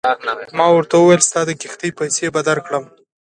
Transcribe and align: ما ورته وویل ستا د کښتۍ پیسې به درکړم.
ما 0.57 0.65
ورته 0.71 0.95
وویل 0.97 1.21
ستا 1.29 1.41
د 1.45 1.51
کښتۍ 1.61 1.91
پیسې 1.99 2.25
به 2.33 2.41
درکړم. 2.47 2.85